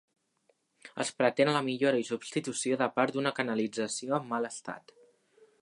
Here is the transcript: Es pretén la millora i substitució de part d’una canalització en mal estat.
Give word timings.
Es 1.03 1.11
pretén 1.19 1.51
la 1.57 1.61
millora 1.67 2.01
i 2.05 2.09
substitució 2.09 2.81
de 2.85 2.89
part 2.99 3.17
d’una 3.19 3.35
canalització 3.41 4.21
en 4.21 4.29
mal 4.33 4.53
estat. 4.55 4.99